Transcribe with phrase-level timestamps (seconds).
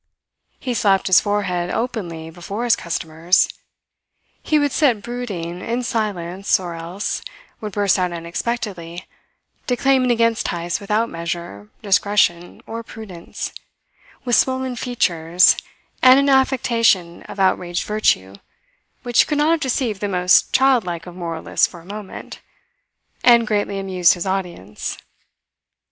[0.59, 3.47] He slapped his forehead openly before his customers;
[4.41, 7.21] he would sit brooding in silence or else
[7.59, 9.07] would burst out unexpectedly
[9.67, 13.53] declaiming against Heyst without measure, discretion, or prudence,
[14.25, 15.55] with swollen features
[16.01, 18.33] and an affectation of outraged virtue
[19.03, 22.39] which could not have deceived the most childlike of moralists for a moment
[23.23, 24.97] and greatly amused his audience.